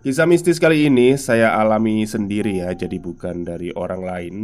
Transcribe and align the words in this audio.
Kisah 0.00 0.24
mistis 0.24 0.56
kali 0.56 0.88
ini 0.88 1.12
saya 1.20 1.52
alami 1.60 2.08
sendiri 2.08 2.64
ya, 2.64 2.72
jadi 2.72 2.96
bukan 2.96 3.44
dari 3.44 3.68
orang 3.76 4.00
lain. 4.00 4.36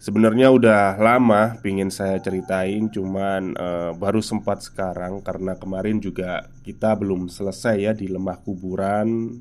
Sebenarnya 0.00 0.48
udah 0.48 0.96
lama 0.96 1.60
pingin 1.60 1.92
saya 1.92 2.16
ceritain, 2.16 2.88
cuman 2.88 3.52
uh, 3.60 3.92
baru 3.92 4.24
sempat 4.24 4.64
sekarang 4.64 5.20
karena 5.20 5.52
kemarin 5.60 6.00
juga 6.00 6.48
kita 6.64 6.96
belum 6.96 7.28
selesai 7.28 7.76
ya 7.76 7.92
di 7.92 8.08
lemah 8.08 8.40
kuburan, 8.40 9.36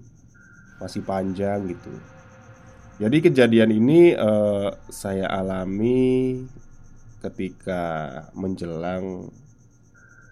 masih 0.83 1.07
panjang 1.07 1.71
gitu. 1.71 1.95
Jadi 2.99 3.31
kejadian 3.31 3.71
ini 3.71 4.11
uh, 4.11 4.75
saya 4.91 5.31
alami 5.31 6.43
ketika 7.23 8.11
menjelang 8.35 9.31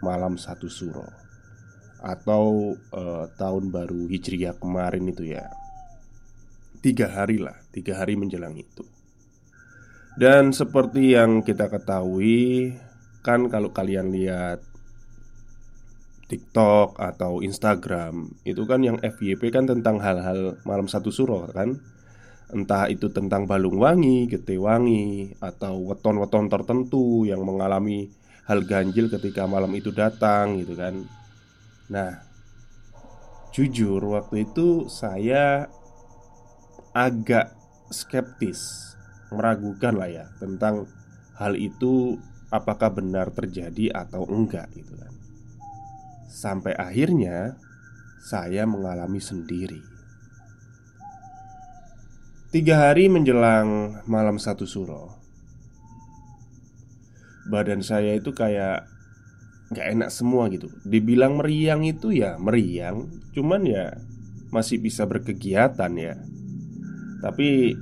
malam 0.03 0.35
satu 0.35 0.67
suro 0.67 1.28
atau 1.99 2.75
uh, 2.95 3.25
tahun 3.35 3.71
baru 3.71 4.07
Hijriah 4.07 4.55
kemarin 4.59 5.07
itu 5.11 5.35
ya. 5.35 5.47
Tiga 6.79 7.11
hari 7.11 7.43
lah, 7.43 7.59
tiga 7.75 7.99
hari 7.99 8.15
menjelang 8.15 8.55
itu. 8.55 8.87
Dan 10.19 10.51
seperti 10.51 11.15
yang 11.15 11.45
kita 11.47 11.71
ketahui 11.71 12.75
Kan 13.23 13.47
kalau 13.47 13.71
kalian 13.71 14.11
lihat 14.11 14.59
TikTok 16.27 16.99
atau 16.99 17.39
Instagram 17.39 18.27
Itu 18.43 18.67
kan 18.67 18.83
yang 18.83 18.99
FYP 18.99 19.47
kan 19.47 19.63
tentang 19.69 20.03
hal-hal 20.03 20.59
malam 20.67 20.91
satu 20.91 21.07
suro 21.07 21.47
kan? 21.55 21.79
Entah 22.51 22.91
itu 22.91 23.07
tentang 23.13 23.47
balung 23.47 23.79
wangi, 23.79 24.27
gete 24.27 24.59
wangi 24.59 25.35
Atau 25.39 25.87
weton-weton 25.87 26.51
tertentu 26.51 27.23
yang 27.23 27.45
mengalami 27.47 28.11
hal 28.49 28.65
ganjil 28.65 29.07
ketika 29.13 29.45
malam 29.45 29.69
itu 29.77 29.93
datang 29.93 30.57
gitu 30.57 30.73
kan 30.73 31.05
Nah, 31.89 32.21
jujur 33.49 34.01
waktu 34.13 34.45
itu 34.45 34.85
saya 34.85 35.65
agak 36.93 37.53
skeptis, 37.89 38.93
meragukan 39.33 39.97
lah 39.97 40.09
ya 40.09 40.25
tentang 40.37 40.85
hal 41.37 41.57
itu 41.57 42.21
apakah 42.53 42.93
benar 42.93 43.33
terjadi 43.33 43.93
atau 43.93 44.25
enggak 44.29 44.69
gitu 44.77 44.93
kan. 44.93 45.13
Sampai 46.29 46.77
akhirnya 46.77 47.57
saya 48.21 48.69
mengalami 48.69 49.17
sendiri. 49.17 49.81
Tiga 52.49 52.89
hari 52.89 53.05
menjelang 53.13 54.01
malam 54.09 54.41
satu 54.41 54.65
suro 54.65 55.13
Badan 57.45 57.85
saya 57.85 58.17
itu 58.17 58.33
kayak 58.33 58.89
nggak 59.69 59.87
enak 59.97 60.09
semua 60.09 60.49
gitu. 60.49 60.69
Dibilang 60.81 61.37
meriang 61.37 61.85
itu 61.85 62.09
ya 62.09 62.41
meriang 62.41 63.05
Cuman 63.33 63.65
ya 63.65 63.93
masih 64.49 64.81
bisa 64.81 65.05
berkegiatan 65.05 65.93
ya. 65.93 66.17
Tapi 67.21 67.77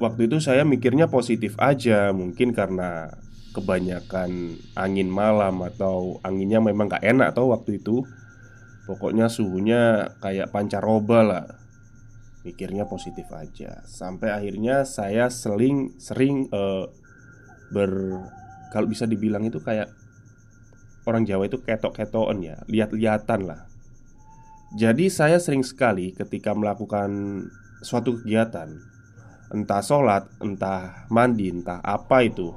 waktu 0.00 0.28
itu 0.28 0.36
saya 0.42 0.66
mikirnya 0.66 1.06
positif 1.06 1.54
aja 1.60 2.10
Mungkin 2.10 2.50
karena 2.52 3.14
kebanyakan 3.50 4.60
angin 4.78 5.08
malam 5.10 5.62
Atau 5.64 6.18
anginnya 6.22 6.60
memang 6.60 6.92
nggak 6.92 7.04
enak 7.04 7.28
tau 7.32 7.52
waktu 7.52 7.80
itu. 7.80 8.04
Pokoknya 8.84 9.30
suhunya 9.30 10.14
kayak 10.20 10.52
pancaroba 10.52 11.20
lah. 11.22 11.46
Mikirnya 12.44 12.88
positif 12.88 13.28
aja. 13.30 13.84
Sampai 13.84 14.32
akhirnya 14.32 14.88
saya 14.88 15.28
seling, 15.28 16.00
sering 16.00 16.48
uh, 16.50 16.88
ber 17.70 17.92
kalau 18.74 18.86
bisa 18.90 19.06
dibilang 19.06 19.46
itu 19.46 19.62
kayak 19.62 19.99
orang 21.10 21.26
Jawa 21.26 21.50
itu 21.50 21.58
ketok-ketokan 21.58 22.38
ya, 22.40 22.62
lihat-lihatan 22.70 23.50
lah. 23.50 23.70
Jadi 24.70 25.10
saya 25.10 25.42
sering 25.42 25.66
sekali 25.66 26.14
ketika 26.14 26.54
melakukan 26.54 27.10
suatu 27.82 28.22
kegiatan 28.22 28.70
Entah 29.50 29.82
sholat, 29.82 30.30
entah 30.38 31.10
mandi, 31.10 31.50
entah 31.50 31.82
apa 31.82 32.22
itu 32.22 32.54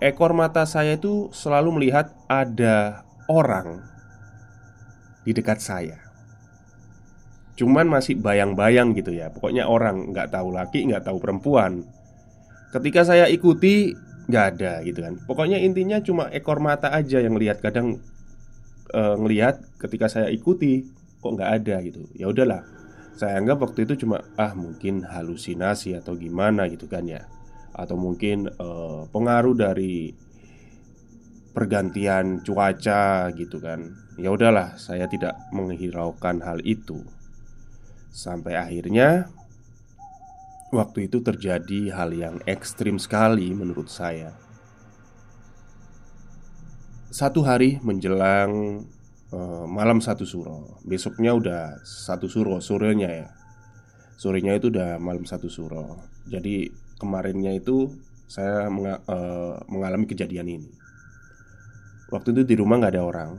Ekor 0.00 0.32
mata 0.32 0.64
saya 0.64 0.96
itu 0.96 1.28
selalu 1.36 1.76
melihat 1.76 2.08
ada 2.24 3.04
orang 3.28 3.84
di 5.28 5.36
dekat 5.36 5.60
saya 5.60 6.00
Cuman 7.60 7.84
masih 7.84 8.16
bayang-bayang 8.16 8.96
gitu 8.96 9.12
ya 9.12 9.28
Pokoknya 9.28 9.68
orang 9.68 10.16
nggak 10.16 10.32
tahu 10.32 10.56
laki, 10.56 10.88
nggak 10.88 11.04
tahu 11.04 11.20
perempuan 11.20 11.84
Ketika 12.72 13.04
saya 13.04 13.28
ikuti 13.28 13.92
nggak 14.26 14.44
ada 14.56 14.82
gitu 14.82 15.00
kan. 15.02 15.14
Pokoknya 15.22 15.58
intinya 15.62 16.02
cuma 16.02 16.28
ekor 16.34 16.58
mata 16.58 16.90
aja 16.90 17.22
yang 17.22 17.38
lihat. 17.38 17.62
Kadang 17.62 18.02
e, 18.90 19.02
ngelihat 19.18 19.62
ketika 19.78 20.10
saya 20.10 20.28
ikuti 20.30 20.86
kok 21.22 21.32
nggak 21.34 21.50
ada 21.62 21.76
gitu. 21.86 22.06
Ya 22.14 22.30
udahlah. 22.30 22.66
Saya 23.16 23.40
anggap 23.40 23.64
waktu 23.64 23.88
itu 23.88 24.04
cuma 24.04 24.20
ah 24.36 24.52
mungkin 24.52 25.06
halusinasi 25.06 25.96
atau 25.96 26.18
gimana 26.18 26.68
gitu 26.68 26.90
kan 26.90 27.06
ya. 27.06 27.24
Atau 27.72 27.94
mungkin 27.96 28.50
e, 28.50 28.68
pengaruh 29.14 29.54
dari 29.54 30.12
pergantian 31.56 32.42
cuaca 32.42 33.30
gitu 33.32 33.62
kan. 33.62 33.94
Ya 34.18 34.34
udahlah 34.34 34.76
saya 34.76 35.06
tidak 35.06 35.38
menghiraukan 35.54 36.42
hal 36.42 36.60
itu. 36.66 37.00
Sampai 38.10 38.58
akhirnya 38.58 39.28
waktu 40.76 41.08
itu 41.08 41.24
terjadi 41.24 41.96
hal 41.96 42.12
yang 42.12 42.36
ekstrim 42.44 43.00
sekali 43.00 43.56
menurut 43.56 43.88
saya. 43.88 44.36
Satu 47.08 47.40
hari 47.40 47.80
menjelang 47.80 48.84
uh, 49.32 49.64
malam 49.64 50.04
satu 50.04 50.28
suro, 50.28 50.76
besoknya 50.84 51.32
udah 51.32 51.80
satu 51.80 52.28
suro, 52.28 52.60
sorenya 52.60 53.08
ya. 53.08 53.28
Sorenya 54.20 54.56
itu 54.56 54.68
udah 54.68 55.00
malam 55.00 55.24
satu 55.24 55.48
suro. 55.48 55.96
Jadi 56.28 56.68
kemarinnya 57.00 57.56
itu 57.56 57.88
saya 58.28 58.68
menga 58.68 59.00
uh, 59.08 59.60
mengalami 59.72 60.04
kejadian 60.04 60.48
ini. 60.60 60.70
Waktu 62.12 62.36
itu 62.36 62.42
di 62.44 62.54
rumah 62.60 62.80
nggak 62.84 62.94
ada 62.96 63.04
orang. 63.04 63.32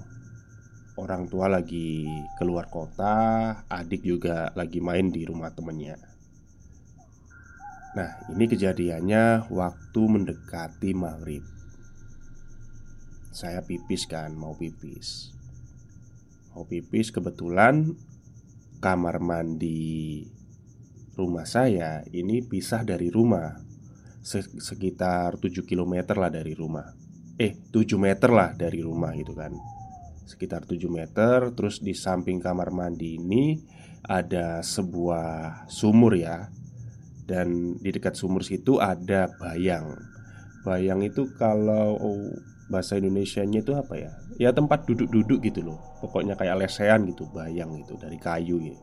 Orang 0.98 1.30
tua 1.30 1.45
lagi 1.45 2.10
keluar 2.42 2.74
kota, 2.74 3.54
adik 3.69 4.01
juga 4.01 4.50
lagi 4.57 4.81
main 4.81 5.13
di 5.13 5.30
rumah 5.30 5.54
temennya. 5.54 6.06
Nah, 7.97 8.13
ini 8.29 8.45
kejadiannya 8.45 9.49
waktu 9.49 10.01
mendekati 10.05 10.94
maghrib. 10.94 11.41
Saya 13.33 13.65
pipis 13.65 14.05
kan, 14.05 14.38
mau 14.38 14.53
pipis. 14.53 15.33
Mau 16.53 16.69
pipis 16.69 17.09
kebetulan 17.09 17.97
kamar 18.77 19.17
mandi 19.17 20.29
rumah 21.17 21.49
saya 21.49 22.05
ini 22.13 22.45
pisah 22.45 22.85
dari 22.85 23.09
rumah 23.09 23.65
Sekitar 24.61 25.41
7 25.41 25.65
km 25.65 26.13
lah 26.13 26.29
dari 26.29 26.53
rumah 26.53 26.93
Eh, 27.41 27.57
7 27.73 27.97
meter 27.97 28.29
lah 28.29 28.53
dari 28.53 28.85
rumah 28.85 29.17
gitu 29.17 29.33
kan 29.33 29.53
Sekitar 30.29 30.69
7 30.69 30.85
meter 30.93 31.50
Terus 31.57 31.81
di 31.81 31.97
samping 31.97 32.38
kamar 32.38 32.69
mandi 32.69 33.17
ini 33.17 33.57
Ada 34.05 34.61
sebuah 34.61 35.65
sumur 35.71 36.13
ya 36.13 36.56
dan 37.27 37.75
di 37.83 37.91
dekat 37.91 38.15
sumur 38.15 38.41
situ 38.41 38.79
ada 38.79 39.27
bayang. 39.38 40.00
Bayang 40.63 41.03
itu 41.03 41.27
kalau 41.35 42.00
bahasa 42.71 42.95
Indonesia-nya 42.95 43.59
itu 43.63 43.75
apa 43.75 43.95
ya? 44.00 44.12
Ya 44.39 44.50
tempat 44.56 44.88
duduk-duduk 44.88 45.44
gitu 45.44 45.63
loh. 45.63 45.79
Pokoknya 46.00 46.39
kayak 46.39 46.63
lesehan 46.63 47.03
gitu, 47.07 47.27
bayang 47.31 47.75
itu 47.75 47.95
dari 48.00 48.19
kayu 48.19 48.59
gitu 48.63 48.79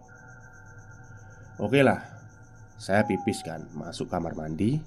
Oke 1.63 1.87
lah, 1.87 2.03
saya 2.75 3.07
pipis 3.07 3.47
kan, 3.47 3.63
masuk 3.79 4.11
kamar 4.11 4.35
mandi 4.35 4.83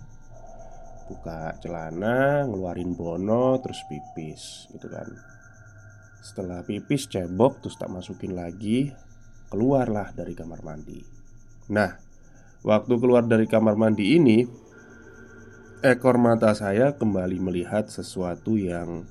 Buka 1.07 1.55
celana, 1.63 2.43
ngeluarin 2.43 2.91
bono, 2.91 3.55
terus 3.63 3.79
pipis 3.87 4.67
gitu 4.75 4.91
kan. 4.91 5.07
Setelah 6.19 6.67
pipis 6.67 7.07
cebok, 7.07 7.63
terus 7.63 7.79
tak 7.79 7.87
masukin 7.87 8.35
lagi 8.35 8.91
Keluarlah 9.47 10.11
dari 10.11 10.35
kamar 10.35 10.59
mandi. 10.59 10.99
Nah, 11.71 11.87
Waktu 12.65 12.93
keluar 12.97 13.25
dari 13.25 13.45
kamar 13.45 13.77
mandi 13.77 14.17
ini, 14.17 14.47
ekor 15.85 16.17
mata 16.17 16.53
saya 16.57 16.97
kembali 16.97 17.37
melihat 17.37 17.89
sesuatu 17.89 18.57
yang 18.57 19.05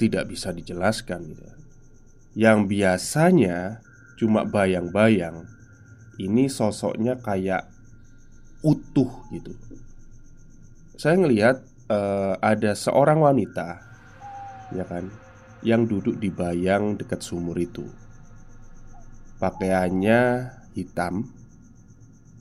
tidak 0.00 0.32
bisa 0.32 0.48
dijelaskan 0.50 1.20
gitu. 1.28 1.44
Yang 2.32 2.58
biasanya 2.72 3.84
cuma 4.16 4.48
bayang-bayang, 4.48 5.44
ini 6.16 6.48
sosoknya 6.48 7.20
kayak 7.20 7.68
utuh 8.64 9.08
gitu. 9.32 9.52
Saya 11.00 11.16
ngelihat 11.16 11.64
uh, 11.88 12.36
ada 12.40 12.76
seorang 12.76 13.20
wanita, 13.24 13.80
ya 14.76 14.84
kan, 14.84 15.08
yang 15.60 15.84
duduk 15.88 16.16
di 16.16 16.28
bayang 16.32 16.96
dekat 16.96 17.20
sumur 17.24 17.56
itu. 17.56 17.84
Pakaiannya 19.40 20.52
hitam, 20.76 21.39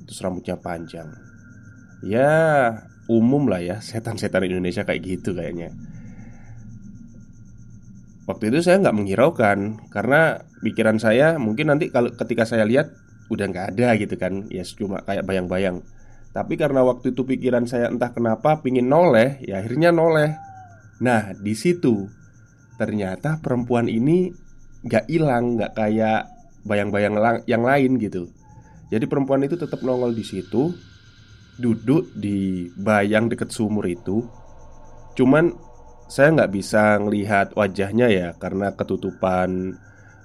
Terus 0.09 0.25
rambutnya 0.25 0.57
panjang. 0.57 1.05
Ya 2.01 2.33
umum 3.05 3.45
lah 3.45 3.61
ya 3.61 3.77
Setan-setan 3.77 4.41
Indonesia 4.49 4.81
kayak 4.81 5.05
gitu 5.05 5.37
kayaknya. 5.37 5.69
Waktu 8.25 8.49
itu 8.49 8.65
saya 8.65 8.81
nggak 8.81 8.97
menghiraukan 8.97 9.85
Karena 9.93 10.41
pikiran 10.65 10.97
saya 10.97 11.37
mungkin 11.37 11.69
nanti 11.69 11.93
kalau 11.93 12.09
ketika 12.17 12.49
saya 12.49 12.65
lihat 12.65 12.89
Udah 13.29 13.45
nggak 13.45 13.77
ada 13.77 13.93
gitu 14.01 14.17
kan 14.17 14.49
Ya 14.49 14.65
cuma 14.65 15.05
kayak 15.05 15.29
bayang-bayang. 15.29 15.85
Tapi 16.33 16.57
karena 16.57 16.81
waktu 16.81 17.13
itu 17.13 17.21
pikiran 17.21 17.69
saya 17.69 17.93
entah 17.93 18.09
kenapa 18.09 18.65
Pingin 18.65 18.89
noleh 18.89 19.37
Ya 19.45 19.61
akhirnya 19.61 19.93
noleh. 19.93 20.33
Nah 20.97 21.37
di 21.37 21.53
situ 21.53 22.09
Ternyata 22.81 23.37
perempuan 23.45 23.85
ini 23.85 24.33
nggak 24.89 25.05
hilang 25.05 25.59
nggak 25.59 25.77
kayak 25.77 26.25
bayang-bayang 26.65 27.13
yang 27.45 27.61
lain 27.61 28.01
gitu 28.01 28.31
jadi 28.89 29.05
perempuan 29.05 29.45
itu 29.45 29.55
tetap 29.55 29.85
nongol 29.85 30.11
di 30.17 30.25
situ 30.25 30.73
Duduk 31.59 32.15
di 32.15 32.71
bayang 32.71 33.27
deket 33.27 33.51
sumur 33.51 33.83
itu. 33.83 34.23
Cuman 35.19 35.51
saya 36.07 36.31
nggak 36.31 36.51
bisa 36.55 36.95
ngelihat 37.03 37.51
wajahnya 37.51 38.07
ya 38.07 38.31
Karena 38.39 38.71
ketutupan 38.71 39.75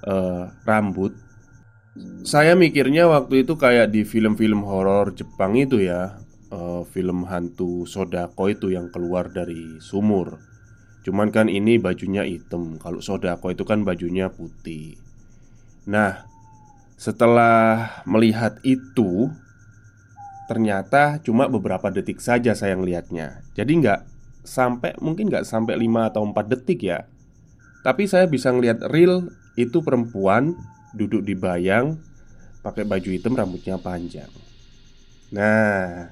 uh, 0.07 0.47
rambut. 0.63 1.11
Saya 2.23 2.55
mikirnya 2.55 3.11
waktu 3.11 3.43
itu 3.43 3.59
kayak 3.59 3.91
di 3.91 4.07
film-film 4.07 4.63
horor 4.63 5.11
Jepang 5.11 5.59
itu 5.59 5.83
ya 5.83 6.19
uh, 6.55 6.83
Film 6.87 7.27
hantu 7.27 7.83
Sodako 7.83 8.51
itu 8.51 8.71
yang 8.71 8.87
keluar 8.87 9.27
dari 9.27 9.79
sumur. 9.83 10.39
Cuman 11.03 11.35
kan 11.35 11.51
ini 11.51 11.75
bajunya 11.79 12.23
hitam. 12.23 12.79
Kalau 12.79 13.03
Sodako 13.03 13.51
itu 13.51 13.67
kan 13.67 13.83
bajunya 13.83 14.31
putih. 14.31 14.95
Nah 15.91 16.34
setelah 16.95 18.01
melihat 18.07 18.59
itu 18.63 19.31
Ternyata 20.45 21.17
cuma 21.25 21.49
beberapa 21.49 21.89
detik 21.89 22.21
saja 22.21 22.53
saya 22.53 22.77
melihatnya 22.77 23.41
Jadi 23.57 23.81
nggak 23.81 24.01
sampai 24.45 24.93
mungkin 25.01 25.33
nggak 25.33 25.45
sampai 25.45 25.73
5 25.73 26.09
atau 26.13 26.21
4 26.21 26.53
detik 26.53 26.85
ya. 26.85 27.09
Tapi 27.81 28.05
saya 28.05 28.29
bisa 28.29 28.53
ngelihat 28.53 28.85
real 28.93 29.33
itu 29.57 29.81
perempuan 29.81 30.53
duduk 30.93 31.25
di 31.25 31.33
bayang 31.33 31.97
Pakai 32.61 32.85
baju 32.85 33.09
hitam 33.09 33.33
rambutnya 33.33 33.81
panjang. 33.81 34.29
Nah 35.33 36.09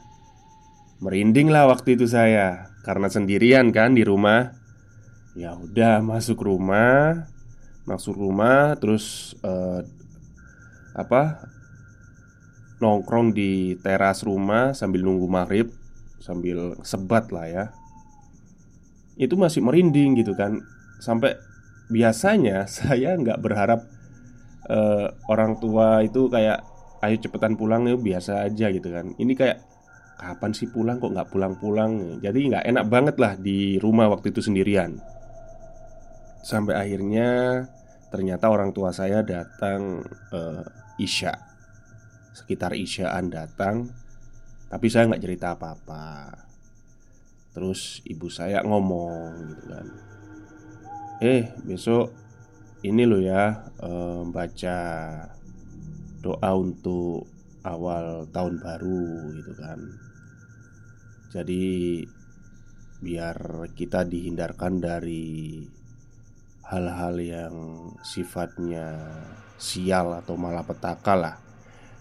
Merinding 1.03 1.51
lah 1.51 1.67
waktu 1.67 1.99
itu 1.99 2.07
saya. 2.09 2.73
Karena 2.81 3.11
sendirian 3.11 3.75
kan 3.75 3.93
di 3.93 4.01
rumah. 4.01 4.55
Ya 5.35 5.53
udah 5.53 6.01
masuk 6.01 6.41
rumah. 6.41 7.29
Masuk 7.83 8.15
rumah 8.15 8.79
Terus 8.79 9.35
uh, 9.43 9.83
apa 10.93 11.49
nongkrong 12.83 13.31
di 13.31 13.79
teras 13.79 14.27
rumah 14.27 14.75
sambil 14.75 15.07
nunggu 15.07 15.25
maghrib 15.25 15.71
sambil 16.23 16.79
sebat 16.87 17.27
lah 17.31 17.47
ya. 17.47 17.65
Itu 19.19 19.35
masih 19.35 19.59
merinding 19.63 20.19
gitu 20.19 20.35
kan. 20.35 20.63
Sampai 21.03 21.35
biasanya 21.91 22.67
saya 22.71 23.19
nggak 23.19 23.39
berharap 23.43 23.83
uh, 24.71 25.11
orang 25.27 25.59
tua 25.59 26.03
itu 26.03 26.31
kayak 26.31 26.63
ayo 27.03 27.19
cepetan 27.19 27.59
pulang 27.59 27.83
ya 27.87 27.99
biasa 27.99 28.47
aja 28.47 28.71
gitu 28.71 28.87
kan. 28.87 29.11
Ini 29.19 29.33
kayak 29.35 29.59
kapan 30.15 30.51
sih 30.55 30.71
pulang? 30.71 31.03
Kok 31.03 31.11
nggak 31.11 31.29
pulang-pulang? 31.35 32.23
Jadi 32.23 32.39
nggak 32.51 32.65
enak 32.67 32.85
banget 32.87 33.15
lah 33.19 33.33
di 33.35 33.75
rumah 33.79 34.07
waktu 34.07 34.31
itu 34.31 34.39
sendirian. 34.39 34.99
Sampai 36.43 36.75
akhirnya 36.75 37.63
ternyata 38.11 38.47
orang 38.47 38.71
tua 38.71 38.95
saya 38.95 39.25
datang 39.25 40.05
uh, 40.31 40.63
Isya. 40.99 41.33
Sekitar 42.33 42.73
Isyaan 42.73 43.29
datang 43.29 43.89
Tapi 44.73 44.89
saya 44.89 45.05
nggak 45.05 45.21
cerita 45.21 45.53
apa-apa. 45.53 46.33
Terus 47.53 48.01
ibu 48.09 48.25
saya 48.25 48.65
ngomong 48.65 49.53
gitu 49.53 49.63
kan. 49.69 49.87
Eh 51.21 51.53
besok 51.61 52.09
ini 52.81 53.05
loh 53.05 53.21
ya 53.21 53.69
eh, 53.85 54.21
Baca 54.25 54.79
doa 56.25 56.51
untuk 56.57 57.29
awal 57.63 58.25
tahun 58.33 58.59
baru 58.59 59.29
gitu 59.37 59.53
kan. 59.53 59.79
Jadi 61.29 62.01
biar 63.03 63.67
kita 63.75 64.07
dihindarkan 64.07 64.79
dari 64.79 65.59
hal-hal 66.73 67.15
yang 67.21 67.55
sifatnya 68.01 68.97
sial 69.61 70.17
atau 70.17 70.33
malapetaka 70.33 71.13
lah. 71.13 71.35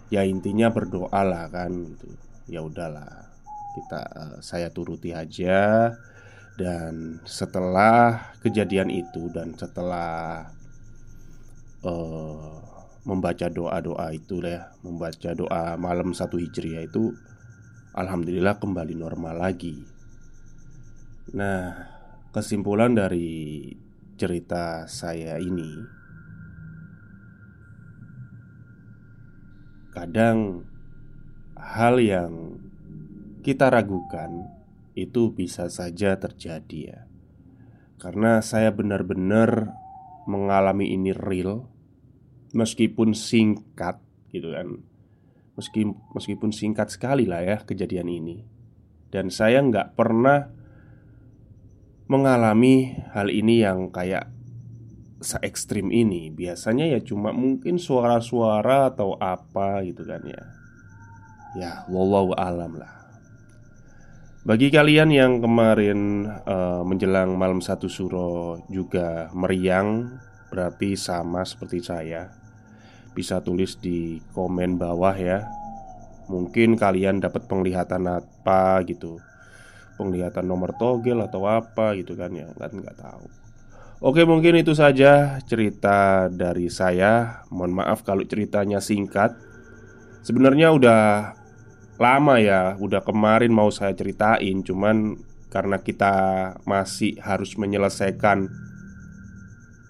Ya 0.09 0.25
intinya 0.25 0.73
berdoa 0.73 1.21
lah 1.21 1.53
kan 1.53 1.73
gitu. 1.93 2.09
Ya 2.49 2.65
udahlah 2.65 3.29
kita 3.77 4.01
uh, 4.17 4.39
saya 4.41 4.73
turuti 4.73 5.13
aja. 5.13 5.93
Dan 6.53 7.21
setelah 7.25 8.37
kejadian 8.45 8.93
itu 8.93 9.33
dan 9.33 9.57
setelah 9.57 10.53
uh, 11.81 12.61
membaca 13.09 13.49
doa-doa 13.49 14.13
itu 14.13 14.39
ya 14.45 14.69
membaca 14.85 15.33
doa 15.33 15.75
malam 15.81 16.13
satu 16.13 16.37
hijriah 16.37 16.85
itu 16.85 17.17
alhamdulillah 17.97 18.61
kembali 18.61 18.95
normal 19.01 19.49
lagi. 19.49 19.81
Nah 21.33 21.89
kesimpulan 22.37 22.93
dari 22.93 23.73
cerita 24.23 24.87
saya 24.87 25.43
ini 25.43 25.83
kadang 29.91 30.63
hal 31.59 31.99
yang 31.99 32.63
kita 33.43 33.67
ragukan, 33.75 34.47
itu 34.95 35.35
bisa 35.35 35.67
saja 35.67 36.15
terjadi 36.15 36.81
ya. 36.95 37.01
Karena 37.99 38.39
saya 38.39 38.71
benar-benar 38.71 39.75
mengalami 40.31 40.95
ini 40.95 41.11
real 41.11 41.67
meskipun 42.55 43.15
singkat 43.15 43.99
gitu 44.31 44.55
kan. 44.55 44.87
Meski, 45.59 45.85
meskipun 46.15 46.55
singkat 46.55 46.89
sekali 46.89 47.29
lah 47.29 47.45
ya 47.45 47.61
kejadian 47.61 48.09
ini 48.09 48.41
Dan 49.13 49.29
saya 49.29 49.61
nggak 49.61 50.01
pernah 50.01 50.49
mengalami 52.07 52.99
hal 53.13 53.29
ini 53.31 53.63
yang 53.63 53.91
kayak 53.91 54.31
se 55.23 55.39
ekstrim 55.43 55.91
ini. 55.95 56.31
Biasanya 56.35 56.91
ya 56.91 57.01
cuma 57.03 57.31
mungkin 57.31 57.79
suara-suara 57.79 58.91
atau 58.91 59.15
apa 59.21 59.83
gitu 59.87 60.03
kan 60.07 60.23
ya. 60.27 60.43
Ya, 61.53 61.73
wallahu 61.93 62.33
alam 62.35 62.81
lah. 62.81 62.91
Bagi 64.43 64.75
kalian 64.75 65.15
yang 65.15 65.39
kemarin 65.39 66.27
uh, 66.27 66.83
menjelang 66.83 67.39
malam 67.39 67.63
satu 67.63 67.87
suro 67.87 68.59
juga 68.67 69.31
meriang 69.31 70.19
Berarti 70.53 71.01
sama 71.01 71.49
seperti 71.49 71.81
saya. 71.81 72.29
Bisa 73.17 73.41
tulis 73.41 73.81
di 73.81 74.21
komen 74.37 74.77
bawah 74.77 75.17
ya. 75.17 75.49
Mungkin 76.29 76.77
kalian 76.77 77.25
dapat 77.25 77.49
penglihatan 77.49 78.05
apa 78.05 78.85
gitu 78.85 79.17
Penglihatan 80.01 80.49
nomor 80.49 80.75
togel 80.77 81.21
atau 81.21 81.45
apa 81.45 81.95
gitu 81.99 82.17
kan 82.17 82.33
ya 82.33 82.49
Kan 82.57 82.81
nggak 82.81 82.97
tahu. 82.99 83.25
Oke 84.03 84.27
mungkin 84.27 84.59
itu 84.59 84.75
saja 84.75 85.39
cerita 85.47 86.27
dari 86.27 86.67
saya. 86.67 87.47
Mohon 87.55 87.73
maaf 87.85 88.03
kalau 88.03 88.27
ceritanya 88.27 88.83
singkat. 88.83 89.31
Sebenarnya 90.27 90.75
udah 90.75 91.03
lama 92.03 92.35
ya, 92.43 92.75
udah 92.83 92.99
kemarin 93.07 93.55
mau 93.55 93.71
saya 93.71 93.95
ceritain, 93.95 94.63
cuman 94.67 95.19
karena 95.53 95.79
kita 95.79 96.15
masih 96.67 97.15
harus 97.23 97.55
menyelesaikan 97.55 98.51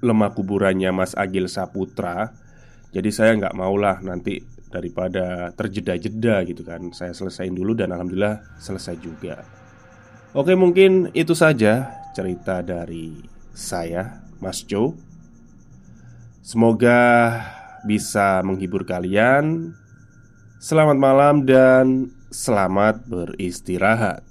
lemah 0.02 0.34
kuburannya 0.34 0.90
Mas 0.90 1.14
Agil 1.14 1.46
Saputra, 1.46 2.34
jadi 2.90 3.08
saya 3.14 3.38
nggak 3.38 3.54
maulah 3.56 4.02
nanti 4.02 4.42
daripada 4.68 5.54
terjeda-jeda 5.56 6.42
gitu 6.44 6.66
kan, 6.66 6.90
saya 6.92 7.14
selesaiin 7.14 7.54
dulu 7.54 7.72
dan 7.72 7.94
alhamdulillah 7.94 8.60
selesai 8.60 8.98
juga. 8.98 9.61
Oke 10.32 10.56
mungkin 10.56 11.12
itu 11.12 11.36
saja 11.36 11.92
cerita 12.16 12.64
dari 12.64 13.20
saya, 13.52 14.24
Mas 14.40 14.64
Joe. 14.64 14.96
Semoga 16.40 17.38
bisa 17.84 18.40
menghibur 18.42 18.82
kalian 18.88 19.76
Selamat 20.62 20.94
malam 20.94 21.42
dan 21.42 22.14
selamat 22.30 23.02
beristirahat. 23.10 24.22